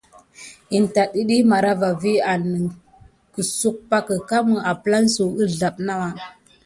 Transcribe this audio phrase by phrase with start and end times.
[0.75, 4.15] In tat əɗiy marava vi an nəgəsuk pake.
[4.29, 6.07] Kame aplan suw əzlaɓe nawa.